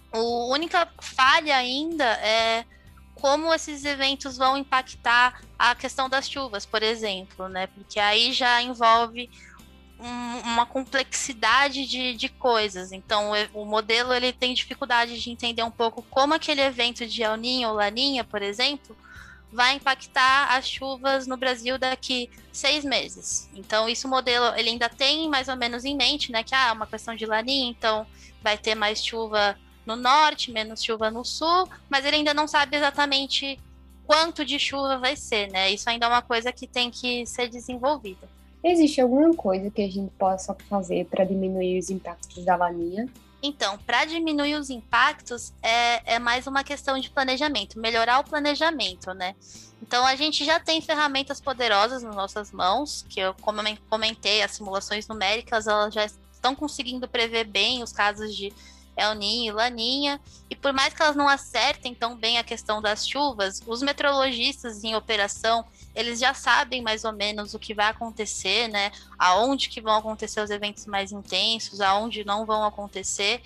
[0.09, 2.65] A única falha ainda é
[3.13, 7.67] como esses eventos vão impactar a questão das chuvas, por exemplo, né?
[7.67, 9.29] Porque aí já envolve
[9.99, 12.93] um, uma complexidade de, de coisas.
[12.93, 17.21] Então, o, o, modelo ele tem dificuldade de entender um pouco como aquele evento de
[17.21, 18.95] El Niño ou Laninha, por exemplo,
[19.51, 23.49] vai impactar as chuvas no Brasil daqui seis meses.
[23.55, 26.43] Então, isso o modelo ele ainda tem mais ou menos em mente, né?
[26.43, 28.05] Que ah, é uma questão de Laninha, então
[28.41, 32.75] vai ter mais chuva no norte, menos chuva no sul, mas ele ainda não sabe
[32.75, 33.59] exatamente
[34.05, 35.71] quanto de chuva vai ser, né?
[35.71, 38.27] Isso ainda é uma coisa que tem que ser desenvolvida.
[38.63, 43.07] Existe alguma coisa que a gente possa fazer para diminuir os impactos da laninha?
[43.41, 49.13] Então, para diminuir os impactos, é, é mais uma questão de planejamento, melhorar o planejamento,
[49.13, 49.35] né?
[49.81, 54.41] Então, a gente já tem ferramentas poderosas nas nossas mãos, que eu, como eu comentei,
[54.41, 58.51] as simulações numéricas, elas já estão conseguindo prever bem os casos de
[58.95, 60.19] El Ninho e Laninha,
[60.49, 64.83] e por mais que elas não acertem tão bem a questão das chuvas, os meteorologistas
[64.83, 65.63] em operação,
[65.97, 68.91] eles já sabem mais ou menos o que vai acontecer, né?
[69.17, 73.41] Aonde que vão acontecer os eventos mais intensos, aonde não vão acontecer.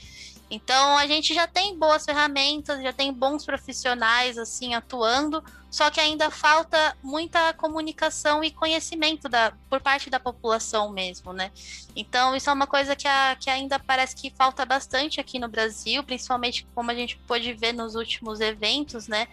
[0.49, 6.01] Então a gente já tem boas ferramentas, já tem bons profissionais assim atuando, só que
[6.01, 11.53] ainda falta muita comunicação e conhecimento da, por parte da população mesmo, né?
[11.95, 15.47] Então isso é uma coisa que, a, que ainda parece que falta bastante aqui no
[15.47, 19.29] Brasil, principalmente como a gente pôde ver nos últimos eventos, né?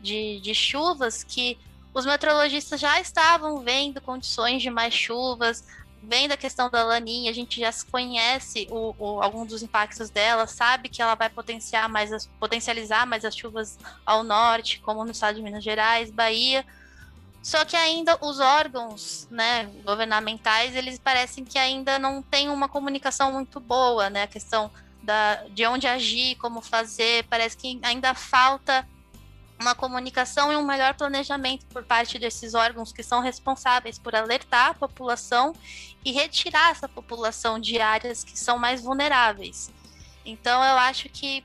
[0.00, 1.58] De, de chuvas, que
[1.92, 5.64] os meteorologistas já estavam vendo condições de mais chuvas,
[6.02, 10.46] vem da questão da laninha, a gente já conhece o, o, alguns dos impactos dela,
[10.46, 15.10] sabe que ela vai potenciar mais as, potencializar mais as chuvas ao norte, como no
[15.10, 16.64] estado de Minas Gerais, Bahia.
[17.42, 23.32] Só que ainda os órgãos né, governamentais, eles parecem que ainda não têm uma comunicação
[23.32, 24.24] muito boa, né?
[24.24, 24.70] A questão
[25.02, 28.86] da, de onde agir, como fazer, parece que ainda falta
[29.60, 34.70] uma comunicação e um melhor planejamento por parte desses órgãos que são responsáveis por alertar
[34.70, 35.54] a população
[36.02, 39.70] e retirar essa população de áreas que são mais vulneráveis.
[40.24, 41.44] Então, eu acho que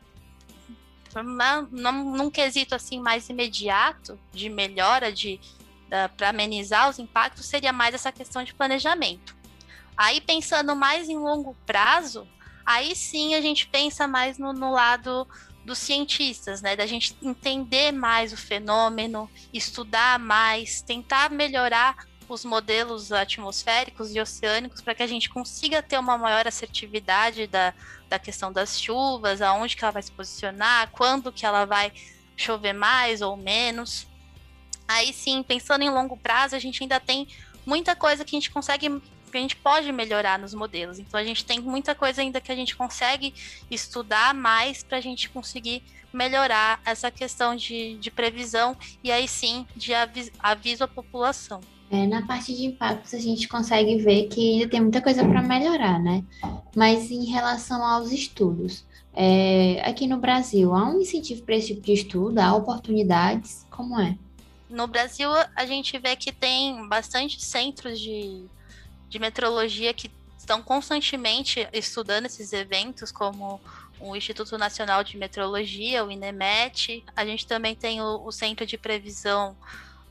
[1.14, 5.40] num, num quesito assim mais imediato de melhora de
[6.18, 9.36] para amenizar os impactos seria mais essa questão de planejamento.
[9.96, 12.28] Aí pensando mais em longo prazo,
[12.66, 15.28] aí sim a gente pensa mais no, no lado
[15.66, 16.76] dos cientistas, né?
[16.76, 24.82] Da gente entender mais o fenômeno, estudar mais, tentar melhorar os modelos atmosféricos e oceânicos
[24.82, 27.74] para que a gente consiga ter uma maior assertividade da,
[28.08, 31.92] da questão das chuvas, aonde que ela vai se posicionar, quando que ela vai
[32.38, 34.08] chover mais ou menos.
[34.88, 37.28] Aí sim, pensando em longo prazo, a gente ainda tem
[37.66, 39.02] muita coisa que a gente consegue
[39.36, 40.98] que a gente pode melhorar nos modelos.
[40.98, 43.34] Então a gente tem muita coisa ainda que a gente consegue
[43.70, 49.68] estudar mais para a gente conseguir melhorar essa questão de, de previsão e aí sim
[49.76, 51.60] de aviso, aviso à população.
[51.92, 55.42] É, na parte de impactos a gente consegue ver que ainda tem muita coisa para
[55.42, 56.24] melhorar, né?
[56.74, 61.82] Mas em relação aos estudos, é, aqui no Brasil, há um incentivo para esse tipo
[61.82, 62.40] de estudo?
[62.40, 63.66] Há oportunidades?
[63.70, 64.18] Como é?
[64.70, 68.46] No Brasil, a gente vê que tem bastante centros de,
[69.16, 73.62] de meteorologia que estão constantemente estudando esses eventos, como
[73.98, 77.02] o Instituto Nacional de Meteorologia, o INEMET.
[77.16, 79.56] A gente também tem o, o Centro de Previsão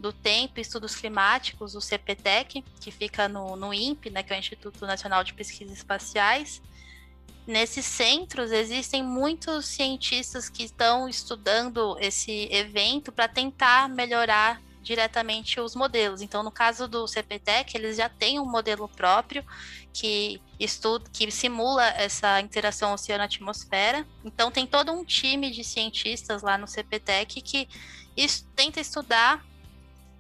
[0.01, 4.37] do Tempo e Estudos Climáticos, o CPTEC, que fica no, no INPE, né, que é
[4.37, 6.63] o Instituto Nacional de Pesquisas Espaciais.
[7.47, 15.75] Nesses centros existem muitos cientistas que estão estudando esse evento para tentar melhorar diretamente os
[15.75, 16.23] modelos.
[16.23, 19.45] Então, no caso do CPTEC, eles já têm um modelo próprio
[19.93, 24.07] que estuda, que simula essa interação oceano-atmosfera.
[24.25, 27.69] Então, tem todo um time de cientistas lá no CPTEC que
[28.55, 29.45] tenta estudar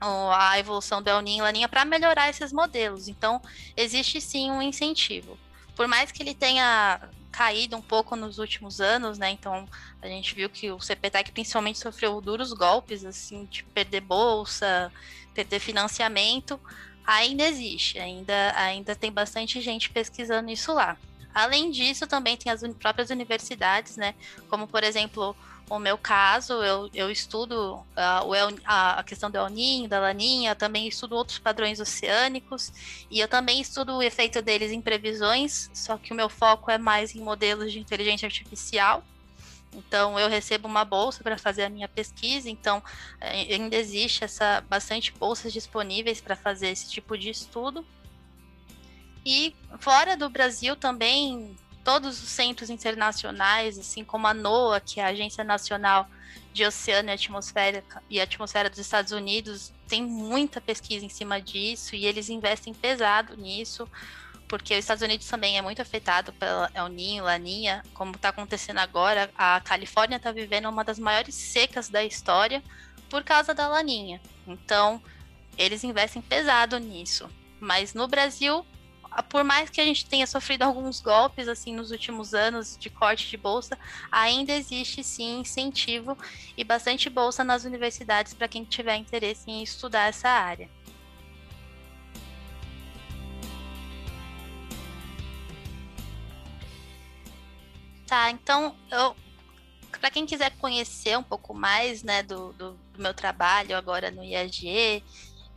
[0.01, 3.07] a evolução do El Niño e Laninha para melhorar esses modelos.
[3.07, 3.41] Então,
[3.77, 5.39] existe sim um incentivo.
[5.77, 7.01] Por mais que ele tenha
[7.37, 9.31] caído um pouco nos últimos anos, né?
[9.31, 9.69] Então,
[10.01, 14.93] a gente viu que o CPTEC principalmente sofreu duros golpes, assim, de perder bolsa,
[15.35, 16.61] perder financiamento.
[17.05, 20.97] Ainda existe, ainda, ainda tem bastante gente pesquisando isso lá.
[21.35, 24.15] Além disso, também tem as próprias universidades, né?
[24.49, 25.37] Como, por exemplo,
[25.69, 28.33] o meu caso, eu, eu estudo uh, o
[28.65, 32.73] a, a, questão do El Ninho, da Laninha, também estudo outros padrões oceânicos
[33.11, 36.77] e eu também estudo o efeito deles em previsões, só que o meu foco é
[36.77, 39.03] mais em modelos de inteligência artificial.
[39.73, 42.83] Então, eu recebo uma bolsa para fazer a minha pesquisa, então
[43.21, 47.85] eh, ainda existe essa bastante bolsas disponíveis para fazer esse tipo de estudo.
[49.27, 55.05] E fora do Brasil também todos os centros internacionais, assim como a NOAA, que é
[55.05, 56.09] a Agência Nacional
[56.53, 61.95] de Oceano e Atmosfera, e Atmosfera dos Estados Unidos, tem muita pesquisa em cima disso
[61.95, 63.89] e eles investem pesado nisso,
[64.49, 66.89] porque os Estados Unidos também é muito afetado pela El
[67.23, 69.31] Laninha, como está acontecendo agora.
[69.37, 72.63] A Califórnia está vivendo uma das maiores secas da história
[73.11, 74.21] por causa da Laninha.
[74.47, 75.03] Então,
[75.59, 77.29] eles investem pesado nisso.
[77.61, 78.65] Mas no Brasil,
[79.23, 83.29] por mais que a gente tenha sofrido alguns golpes assim nos últimos anos de corte
[83.29, 83.79] de bolsa,
[84.11, 86.17] ainda existe sim incentivo
[86.57, 90.69] e bastante bolsa nas universidades para quem tiver interesse em estudar essa área.
[98.07, 99.17] Tá, então eu
[100.01, 104.23] para quem quiser conhecer um pouco mais né, do, do, do meu trabalho agora no
[104.23, 105.03] IAG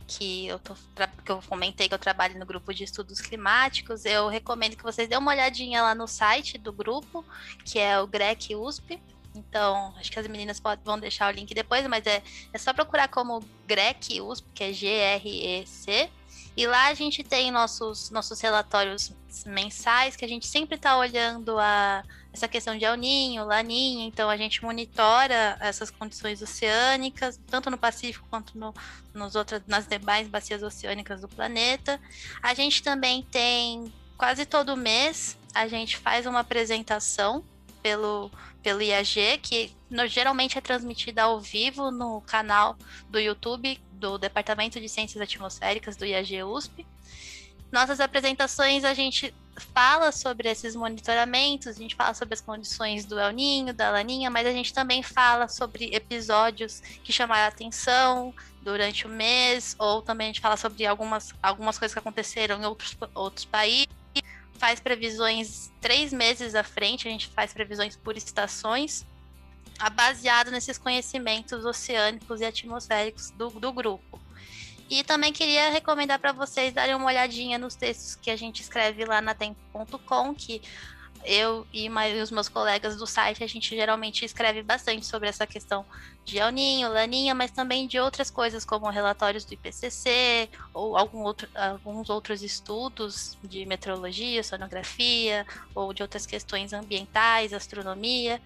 [0.08, 0.74] que eu, tô,
[1.22, 5.06] que eu comentei que eu trabalho no grupo de estudos climáticos, eu recomendo que vocês
[5.06, 7.22] dêem uma olhadinha lá no site do grupo,
[7.62, 8.98] que é o GREC USP.
[9.34, 12.72] Então, acho que as meninas podem, vão deixar o link depois, mas é, é só
[12.72, 16.10] procurar como GREC USP, que é G-R-E-C.
[16.56, 19.12] E lá a gente tem nossos, nossos relatórios
[19.46, 22.02] mensais, que a gente sempre está olhando a,
[22.32, 27.78] essa questão de El Ninho, Laninha, então a gente monitora essas condições oceânicas, tanto no
[27.78, 28.74] Pacífico quanto no,
[29.14, 32.00] nos outras, nas demais bacias oceânicas do planeta.
[32.42, 37.42] A gente também tem, quase todo mês, a gente faz uma apresentação
[37.82, 38.30] pelo,
[38.62, 42.76] pelo IAG, que no, geralmente é transmitida ao vivo no canal
[43.08, 46.86] do YouTube do Departamento de Ciências Atmosféricas do IAG USP.
[47.70, 49.34] Nossas apresentações a gente
[49.74, 54.30] fala sobre esses monitoramentos, a gente fala sobre as condições do El Ninho, da Laninha,
[54.30, 60.00] mas a gente também fala sobre episódios que chamaram a atenção durante o mês, ou
[60.00, 63.88] também a gente fala sobre algumas, algumas coisas que aconteceram em outros, outros países.
[64.54, 69.06] Faz previsões três meses à frente, a gente faz previsões por estações
[69.94, 74.20] baseado nesses conhecimentos oceânicos e atmosféricos do, do grupo.
[74.90, 79.04] E também queria recomendar para vocês darem uma olhadinha nos textos que a gente escreve
[79.04, 80.62] lá na tempo.com, que
[81.24, 81.90] eu e
[82.22, 85.84] os meus colegas do site, a gente geralmente escreve bastante sobre essa questão
[86.24, 91.22] de El Ninho, Laninha, mas também de outras coisas como relatórios do IPCC ou algum
[91.22, 98.40] outro, alguns outros estudos de meteorologia, sonografia ou de outras questões ambientais, astronomia.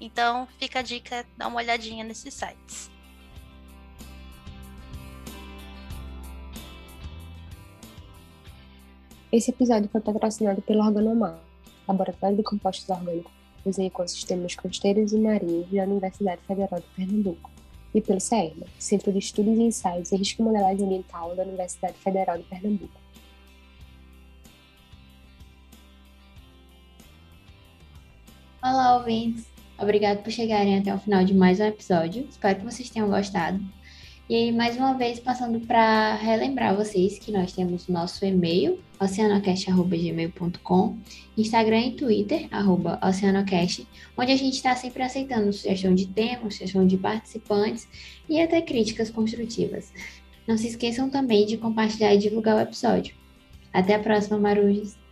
[0.00, 2.95] Então, fica a dica, dá uma olhadinha nesses sites.
[9.32, 11.40] Esse episódio foi patrocinado pelo Organomar,
[11.88, 13.32] Laboratório de Compostos Orgânicos
[13.76, 17.50] em Ecossistemas Costeiros e Marinhos da Universidade Federal de Pernambuco,
[17.92, 21.94] e pelo CERMA, Centro de Estudos e Ensaios em Risco e Modelagem Ambiental da Universidade
[21.94, 23.00] Federal de Pernambuco.
[28.62, 29.46] Olá, ouvintes!
[29.76, 32.26] Obrigado por chegarem até o final de mais um episódio.
[32.30, 33.60] Espero que vocês tenham gostado.
[34.28, 40.98] E aí, mais uma vez, passando para relembrar vocês que nós temos nosso e-mail, oceanocast.gmail.com,
[41.38, 43.86] Instagram e Twitter, arroba oceanocast,
[44.18, 47.86] onde a gente está sempre aceitando sugestão de temas, sugestão de participantes
[48.28, 49.92] e até críticas construtivas.
[50.44, 53.14] Não se esqueçam também de compartilhar e divulgar o episódio.
[53.72, 55.05] Até a próxima, Marujas!